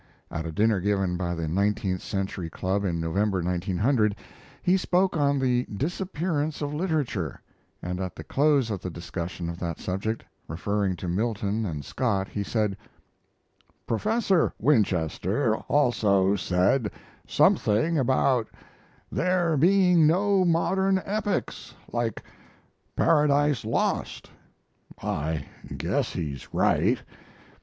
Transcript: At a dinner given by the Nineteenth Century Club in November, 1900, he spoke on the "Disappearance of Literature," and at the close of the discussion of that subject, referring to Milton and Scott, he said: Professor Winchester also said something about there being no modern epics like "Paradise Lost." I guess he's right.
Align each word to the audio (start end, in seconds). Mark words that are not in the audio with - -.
At 0.31 0.47
a 0.47 0.51
dinner 0.51 0.79
given 0.79 1.15
by 1.15 1.35
the 1.35 1.47
Nineteenth 1.47 2.01
Century 2.01 2.49
Club 2.49 2.83
in 2.83 2.99
November, 2.99 3.43
1900, 3.43 4.15
he 4.63 4.75
spoke 4.75 5.15
on 5.15 5.37
the 5.37 5.65
"Disappearance 5.65 6.63
of 6.63 6.73
Literature," 6.73 7.39
and 7.83 7.99
at 7.99 8.15
the 8.15 8.23
close 8.23 8.71
of 8.71 8.81
the 8.81 8.89
discussion 8.89 9.47
of 9.47 9.59
that 9.59 9.77
subject, 9.79 10.23
referring 10.47 10.95
to 10.95 11.07
Milton 11.07 11.67
and 11.67 11.85
Scott, 11.85 12.27
he 12.27 12.41
said: 12.41 12.77
Professor 13.85 14.51
Winchester 14.59 15.55
also 15.67 16.35
said 16.35 16.89
something 17.27 17.99
about 17.99 18.47
there 19.11 19.55
being 19.55 20.07
no 20.07 20.43
modern 20.43 20.99
epics 21.05 21.75
like 21.91 22.23
"Paradise 22.95 23.63
Lost." 23.63 24.31
I 24.99 25.45
guess 25.77 26.13
he's 26.13 26.51
right. 26.55 26.99